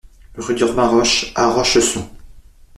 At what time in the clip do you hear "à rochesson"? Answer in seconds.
1.35-2.09